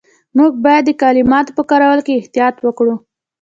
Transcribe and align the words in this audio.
موږ 0.37 0.51
باید 0.65 0.83
د 0.87 0.91
کلماتو 1.01 1.51
په 1.57 1.63
کارولو 1.69 2.05
کې 2.05 2.19
احتیاط 2.21 2.55
وکړو. 2.65 2.93